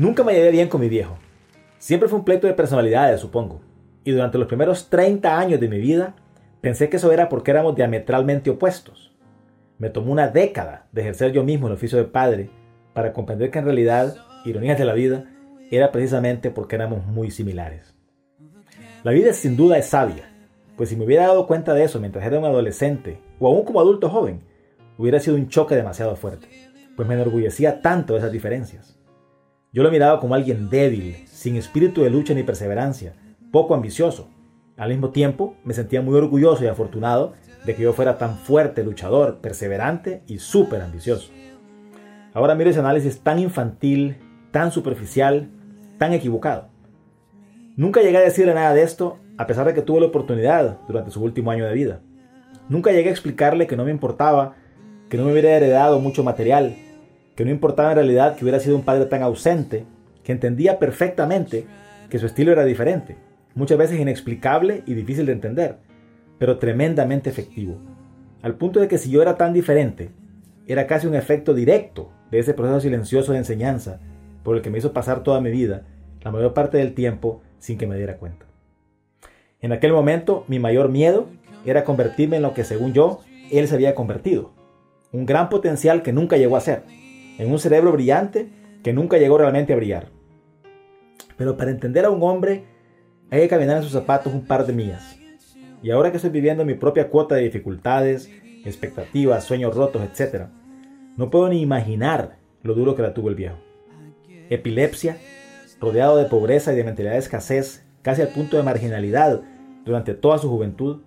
Nunca 0.00 0.24
me 0.24 0.32
llevé 0.32 0.50
bien 0.50 0.70
con 0.70 0.80
mi 0.80 0.88
viejo. 0.88 1.18
Siempre 1.76 2.08
fue 2.08 2.20
un 2.20 2.24
pleito 2.24 2.46
de 2.46 2.54
personalidades, 2.54 3.20
supongo. 3.20 3.60
Y 4.02 4.12
durante 4.12 4.38
los 4.38 4.48
primeros 4.48 4.88
30 4.88 5.38
años 5.38 5.60
de 5.60 5.68
mi 5.68 5.78
vida, 5.78 6.14
pensé 6.62 6.88
que 6.88 6.96
eso 6.96 7.12
era 7.12 7.28
porque 7.28 7.50
éramos 7.50 7.76
diametralmente 7.76 8.48
opuestos. 8.48 9.14
Me 9.76 9.90
tomó 9.90 10.10
una 10.10 10.28
década 10.28 10.86
de 10.90 11.02
ejercer 11.02 11.32
yo 11.32 11.44
mismo 11.44 11.66
el 11.66 11.74
oficio 11.74 11.98
de 11.98 12.04
padre 12.04 12.48
para 12.94 13.12
comprender 13.12 13.50
que 13.50 13.58
en 13.58 13.66
realidad, 13.66 14.16
ironías 14.46 14.78
de 14.78 14.86
la 14.86 14.94
vida, 14.94 15.26
era 15.70 15.92
precisamente 15.92 16.50
porque 16.50 16.76
éramos 16.76 17.04
muy 17.04 17.30
similares. 17.30 17.94
La 19.04 19.12
vida 19.12 19.34
sin 19.34 19.54
duda 19.54 19.76
es 19.76 19.84
sabia, 19.84 20.32
pues 20.78 20.88
si 20.88 20.96
me 20.96 21.04
hubiera 21.04 21.26
dado 21.26 21.46
cuenta 21.46 21.74
de 21.74 21.84
eso 21.84 22.00
mientras 22.00 22.24
era 22.24 22.38
un 22.38 22.46
adolescente 22.46 23.20
o 23.38 23.48
aún 23.48 23.66
como 23.66 23.80
adulto 23.80 24.08
joven, 24.08 24.40
hubiera 24.96 25.20
sido 25.20 25.36
un 25.36 25.50
choque 25.50 25.74
demasiado 25.74 26.16
fuerte, 26.16 26.48
pues 26.96 27.06
me 27.06 27.12
enorgullecía 27.12 27.82
tanto 27.82 28.14
de 28.14 28.20
esas 28.20 28.32
diferencias. 28.32 28.96
Yo 29.72 29.84
lo 29.84 29.90
miraba 29.92 30.18
como 30.18 30.34
alguien 30.34 30.68
débil, 30.68 31.24
sin 31.26 31.54
espíritu 31.54 32.02
de 32.02 32.10
lucha 32.10 32.34
ni 32.34 32.42
perseverancia, 32.42 33.14
poco 33.52 33.72
ambicioso. 33.72 34.28
Al 34.76 34.90
mismo 34.90 35.10
tiempo, 35.10 35.54
me 35.62 35.74
sentía 35.74 36.02
muy 36.02 36.16
orgulloso 36.16 36.64
y 36.64 36.66
afortunado 36.66 37.34
de 37.64 37.76
que 37.76 37.82
yo 37.82 37.92
fuera 37.92 38.18
tan 38.18 38.36
fuerte, 38.36 38.82
luchador, 38.82 39.38
perseverante 39.38 40.22
y 40.26 40.38
súper 40.38 40.82
ambicioso. 40.82 41.30
Ahora 42.34 42.56
miro 42.56 42.70
ese 42.70 42.80
análisis 42.80 43.20
tan 43.20 43.38
infantil, 43.38 44.16
tan 44.50 44.72
superficial, 44.72 45.50
tan 45.98 46.14
equivocado. 46.14 46.68
Nunca 47.76 48.02
llegué 48.02 48.16
a 48.16 48.22
decirle 48.22 48.54
nada 48.54 48.74
de 48.74 48.82
esto, 48.82 49.18
a 49.38 49.46
pesar 49.46 49.66
de 49.66 49.74
que 49.74 49.82
tuve 49.82 50.00
la 50.00 50.06
oportunidad 50.06 50.78
durante 50.88 51.12
su 51.12 51.22
último 51.22 51.52
año 51.52 51.64
de 51.64 51.74
vida. 51.74 52.00
Nunca 52.68 52.90
llegué 52.90 53.10
a 53.10 53.12
explicarle 53.12 53.68
que 53.68 53.76
no 53.76 53.84
me 53.84 53.92
importaba, 53.92 54.56
que 55.08 55.16
no 55.16 55.24
me 55.24 55.30
hubiera 55.30 55.50
heredado 55.50 56.00
mucho 56.00 56.24
material, 56.24 56.74
que 57.40 57.46
no 57.46 57.52
importaba 57.52 57.92
en 57.92 57.96
realidad 57.96 58.36
que 58.36 58.44
hubiera 58.44 58.60
sido 58.60 58.76
un 58.76 58.82
padre 58.82 59.06
tan 59.06 59.22
ausente, 59.22 59.86
que 60.22 60.32
entendía 60.32 60.78
perfectamente 60.78 61.64
que 62.10 62.18
su 62.18 62.26
estilo 62.26 62.52
era 62.52 62.66
diferente, 62.66 63.16
muchas 63.54 63.78
veces 63.78 63.98
inexplicable 63.98 64.82
y 64.84 64.92
difícil 64.92 65.24
de 65.24 65.32
entender, 65.32 65.76
pero 66.38 66.58
tremendamente 66.58 67.30
efectivo, 67.30 67.78
al 68.42 68.56
punto 68.56 68.78
de 68.78 68.88
que 68.88 68.98
si 68.98 69.10
yo 69.10 69.22
era 69.22 69.38
tan 69.38 69.54
diferente, 69.54 70.10
era 70.66 70.86
casi 70.86 71.06
un 71.06 71.14
efecto 71.14 71.54
directo 71.54 72.10
de 72.30 72.40
ese 72.40 72.52
proceso 72.52 72.80
silencioso 72.80 73.32
de 73.32 73.38
enseñanza 73.38 74.00
por 74.42 74.54
el 74.54 74.60
que 74.60 74.68
me 74.68 74.76
hizo 74.76 74.92
pasar 74.92 75.22
toda 75.22 75.40
mi 75.40 75.50
vida, 75.50 75.86
la 76.20 76.32
mayor 76.32 76.52
parte 76.52 76.76
del 76.76 76.92
tiempo, 76.92 77.40
sin 77.58 77.78
que 77.78 77.86
me 77.86 77.96
diera 77.96 78.18
cuenta. 78.18 78.44
En 79.62 79.72
aquel 79.72 79.94
momento, 79.94 80.44
mi 80.46 80.58
mayor 80.58 80.90
miedo 80.90 81.28
era 81.64 81.84
convertirme 81.84 82.36
en 82.36 82.42
lo 82.42 82.52
que, 82.52 82.64
según 82.64 82.92
yo, 82.92 83.20
él 83.50 83.66
se 83.66 83.76
había 83.76 83.94
convertido, 83.94 84.52
un 85.10 85.24
gran 85.24 85.48
potencial 85.48 86.02
que 86.02 86.12
nunca 86.12 86.36
llegó 86.36 86.58
a 86.58 86.60
ser 86.60 86.99
en 87.40 87.50
un 87.50 87.58
cerebro 87.58 87.90
brillante 87.92 88.50
que 88.82 88.92
nunca 88.92 89.16
llegó 89.16 89.38
realmente 89.38 89.72
a 89.72 89.76
brillar. 89.76 90.08
Pero 91.38 91.56
para 91.56 91.70
entender 91.70 92.04
a 92.04 92.10
un 92.10 92.22
hombre 92.22 92.64
hay 93.30 93.40
que 93.40 93.48
caminar 93.48 93.78
en 93.78 93.82
sus 93.82 93.92
zapatos 93.92 94.34
un 94.34 94.44
par 94.44 94.66
de 94.66 94.74
millas. 94.74 95.18
Y 95.82 95.90
ahora 95.90 96.10
que 96.10 96.18
estoy 96.18 96.28
viviendo 96.28 96.66
mi 96.66 96.74
propia 96.74 97.08
cuota 97.08 97.36
de 97.36 97.44
dificultades, 97.44 98.30
expectativas, 98.66 99.44
sueños 99.44 99.74
rotos, 99.74 100.02
etc., 100.02 100.48
no 101.16 101.30
puedo 101.30 101.48
ni 101.48 101.62
imaginar 101.62 102.36
lo 102.62 102.74
duro 102.74 102.94
que 102.94 103.00
la 103.00 103.14
tuvo 103.14 103.30
el 103.30 103.36
viejo. 103.36 103.56
Epilepsia, 104.50 105.16
rodeado 105.80 106.18
de 106.18 106.26
pobreza 106.26 106.74
y 106.74 106.76
de 106.76 106.84
mentalidad 106.84 107.14
de 107.14 107.20
escasez, 107.20 107.86
casi 108.02 108.20
al 108.20 108.28
punto 108.28 108.58
de 108.58 108.64
marginalidad 108.64 109.40
durante 109.86 110.12
toda 110.12 110.36
su 110.36 110.50
juventud, 110.50 111.04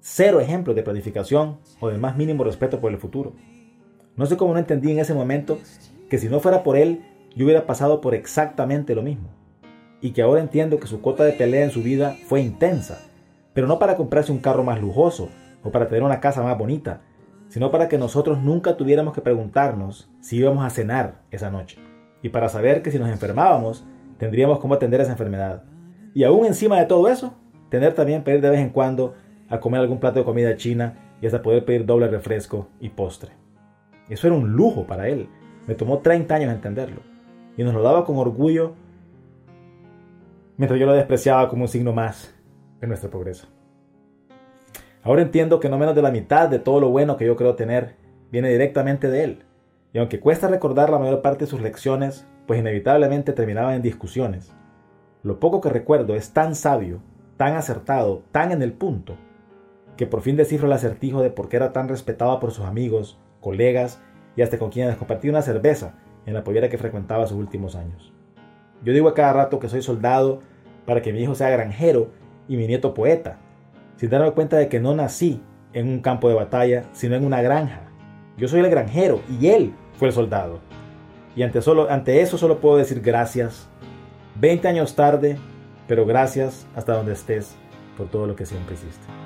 cero 0.00 0.40
ejemplos 0.40 0.76
de 0.76 0.82
planificación 0.82 1.58
o 1.80 1.88
del 1.88 1.98
más 1.98 2.18
mínimo 2.18 2.44
respeto 2.44 2.82
por 2.82 2.92
el 2.92 2.98
futuro. 2.98 3.34
No 4.16 4.26
sé 4.26 4.36
cómo 4.36 4.52
no 4.52 4.58
entendí 4.58 4.90
en 4.90 4.98
ese 4.98 5.14
momento 5.14 5.58
que 6.08 6.18
si 6.18 6.28
no 6.28 6.40
fuera 6.40 6.62
por 6.62 6.76
él, 6.76 7.02
yo 7.34 7.44
hubiera 7.44 7.66
pasado 7.66 8.00
por 8.00 8.14
exactamente 8.14 8.94
lo 8.94 9.02
mismo. 9.02 9.28
Y 10.00 10.12
que 10.12 10.22
ahora 10.22 10.40
entiendo 10.40 10.80
que 10.80 10.86
su 10.86 11.00
cuota 11.00 11.24
de 11.24 11.32
pelea 11.32 11.64
en 11.64 11.70
su 11.70 11.82
vida 11.82 12.16
fue 12.26 12.40
intensa, 12.40 12.98
pero 13.52 13.66
no 13.66 13.78
para 13.78 13.96
comprarse 13.96 14.32
un 14.32 14.38
carro 14.38 14.64
más 14.64 14.80
lujoso 14.80 15.28
o 15.62 15.70
para 15.70 15.88
tener 15.88 16.02
una 16.02 16.20
casa 16.20 16.42
más 16.42 16.56
bonita, 16.58 17.02
sino 17.48 17.70
para 17.70 17.88
que 17.88 17.98
nosotros 17.98 18.38
nunca 18.38 18.76
tuviéramos 18.76 19.14
que 19.14 19.20
preguntarnos 19.20 20.08
si 20.20 20.36
íbamos 20.36 20.64
a 20.64 20.70
cenar 20.70 21.22
esa 21.30 21.50
noche. 21.50 21.78
Y 22.22 22.28
para 22.28 22.48
saber 22.48 22.82
que 22.82 22.90
si 22.90 22.98
nos 22.98 23.10
enfermábamos, 23.10 23.84
tendríamos 24.18 24.60
cómo 24.60 24.74
atender 24.74 25.00
esa 25.00 25.12
enfermedad. 25.12 25.64
Y 26.14 26.24
aún 26.24 26.46
encima 26.46 26.78
de 26.78 26.86
todo 26.86 27.08
eso, 27.08 27.34
tener 27.68 27.94
también 27.94 28.22
pedir 28.22 28.40
de 28.40 28.50
vez 28.50 28.60
en 28.60 28.70
cuando 28.70 29.14
a 29.48 29.60
comer 29.60 29.80
algún 29.80 29.98
plato 29.98 30.20
de 30.20 30.24
comida 30.24 30.56
china 30.56 30.96
y 31.20 31.26
hasta 31.26 31.42
poder 31.42 31.64
pedir 31.64 31.86
doble 31.86 32.08
refresco 32.08 32.68
y 32.80 32.90
postre. 32.90 33.32
Eso 34.10 34.26
era 34.26 34.36
un 34.36 34.52
lujo 34.52 34.86
para 34.86 35.08
él. 35.08 35.28
Me 35.66 35.74
tomó 35.74 36.00
30 36.00 36.34
años 36.34 36.52
entenderlo. 36.52 37.00
Y 37.56 37.62
nos 37.62 37.72
lo 37.72 37.82
daba 37.82 38.04
con 38.04 38.18
orgullo, 38.18 38.74
mientras 40.56 40.78
yo 40.78 40.86
lo 40.86 40.92
despreciaba 40.92 41.48
como 41.48 41.62
un 41.62 41.68
signo 41.68 41.92
más 41.92 42.34
de 42.80 42.86
nuestra 42.86 43.08
pobreza. 43.08 43.48
Ahora 45.02 45.22
entiendo 45.22 45.60
que 45.60 45.68
no 45.68 45.78
menos 45.78 45.94
de 45.94 46.02
la 46.02 46.10
mitad 46.10 46.48
de 46.48 46.58
todo 46.58 46.80
lo 46.80 46.90
bueno 46.90 47.16
que 47.16 47.24
yo 47.24 47.36
creo 47.36 47.54
tener 47.54 47.96
viene 48.30 48.50
directamente 48.50 49.08
de 49.08 49.24
él. 49.24 49.44
Y 49.92 49.98
aunque 49.98 50.20
cuesta 50.20 50.48
recordar 50.48 50.90
la 50.90 50.98
mayor 50.98 51.22
parte 51.22 51.44
de 51.44 51.50
sus 51.50 51.60
lecciones, 51.60 52.26
pues 52.46 52.60
inevitablemente 52.60 53.32
terminaban 53.32 53.74
en 53.74 53.82
discusiones, 53.82 54.52
lo 55.22 55.38
poco 55.38 55.60
que 55.60 55.68
recuerdo 55.68 56.14
es 56.14 56.32
tan 56.32 56.54
sabio, 56.54 57.00
tan 57.36 57.54
acertado, 57.54 58.22
tan 58.32 58.52
en 58.52 58.62
el 58.62 58.72
punto, 58.72 59.16
que 59.96 60.06
por 60.06 60.22
fin 60.22 60.36
descifro 60.36 60.66
el 60.66 60.72
acertijo 60.72 61.22
de 61.22 61.30
por 61.30 61.48
qué 61.48 61.56
era 61.56 61.72
tan 61.72 61.88
respetado 61.88 62.40
por 62.40 62.52
sus 62.52 62.64
amigos, 62.64 63.18
colegas 63.40 64.00
y 64.36 64.42
hasta 64.42 64.58
con 64.58 64.70
quienes 64.70 64.96
compartí 64.96 65.28
una 65.28 65.42
cerveza 65.42 65.94
en 66.26 66.34
la 66.34 66.44
pollera 66.44 66.68
que 66.68 66.78
frecuentaba 66.78 67.26
sus 67.26 67.38
últimos 67.38 67.74
años. 67.76 68.12
Yo 68.82 68.92
digo 68.92 69.08
a 69.08 69.14
cada 69.14 69.32
rato 69.32 69.58
que 69.58 69.68
soy 69.68 69.82
soldado 69.82 70.40
para 70.86 71.02
que 71.02 71.12
mi 71.12 71.20
hijo 71.20 71.34
sea 71.34 71.50
granjero 71.50 72.10
y 72.48 72.56
mi 72.56 72.66
nieto 72.66 72.94
poeta, 72.94 73.38
sin 73.96 74.10
darme 74.10 74.32
cuenta 74.32 74.56
de 74.56 74.68
que 74.68 74.80
no 74.80 74.94
nací 74.94 75.42
en 75.72 75.88
un 75.88 76.00
campo 76.00 76.28
de 76.28 76.34
batalla, 76.34 76.84
sino 76.92 77.14
en 77.14 77.24
una 77.24 77.42
granja. 77.42 77.82
Yo 78.36 78.48
soy 78.48 78.60
el 78.60 78.70
granjero 78.70 79.20
y 79.40 79.48
él 79.48 79.74
fue 79.98 80.08
el 80.08 80.14
soldado. 80.14 80.60
Y 81.36 81.42
ante, 81.42 81.60
ante 81.90 82.20
eso 82.22 82.38
solo 82.38 82.60
puedo 82.60 82.78
decir 82.78 83.00
gracias. 83.00 83.68
20 84.40 84.66
años 84.68 84.96
tarde, 84.96 85.36
pero 85.86 86.06
gracias 86.06 86.66
hasta 86.74 86.94
donde 86.94 87.12
estés 87.12 87.56
por 87.96 88.08
todo 88.08 88.26
lo 88.26 88.34
que 88.34 88.46
siempre 88.46 88.74
hiciste. 88.74 89.19